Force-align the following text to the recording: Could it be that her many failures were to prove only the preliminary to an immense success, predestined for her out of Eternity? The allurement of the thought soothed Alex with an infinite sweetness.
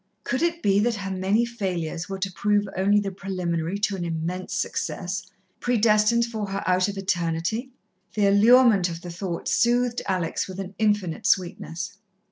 Could 0.23 0.41
it 0.41 0.63
be 0.63 0.79
that 0.79 0.95
her 0.95 1.11
many 1.11 1.45
failures 1.45 2.09
were 2.09 2.17
to 2.17 2.31
prove 2.31 2.67
only 2.75 2.99
the 2.99 3.11
preliminary 3.11 3.77
to 3.81 3.95
an 3.95 4.03
immense 4.03 4.51
success, 4.55 5.27
predestined 5.59 6.25
for 6.25 6.47
her 6.47 6.63
out 6.65 6.87
of 6.87 6.97
Eternity? 6.97 7.69
The 8.15 8.25
allurement 8.25 8.89
of 8.89 9.01
the 9.01 9.11
thought 9.11 9.47
soothed 9.47 10.01
Alex 10.07 10.47
with 10.47 10.59
an 10.59 10.73
infinite 10.79 11.27
sweetness. 11.27 11.99